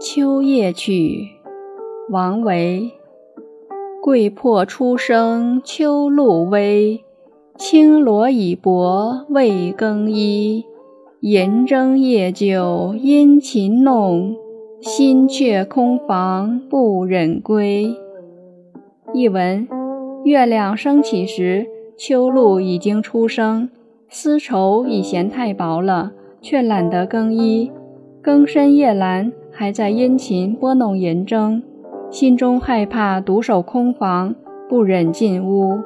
[0.00, 1.28] 秋夜曲，
[2.10, 2.90] 王维。
[4.02, 7.04] 桂魄初生秋露微，
[7.56, 10.64] 轻罗已薄未更衣。
[11.20, 14.36] 银筝夜酒殷勤弄，
[14.80, 17.94] 心却空房不忍归。
[19.14, 19.66] 译文：
[20.24, 21.66] 月亮升起时，
[21.96, 23.70] 秋露已经初生，
[24.08, 27.70] 丝绸已嫌太薄了，却懒得更衣。
[28.20, 31.62] 更深夜阑，还在殷勤拨弄银筝，
[32.10, 34.34] 心中害怕独守空房，
[34.68, 35.78] 不忍进屋。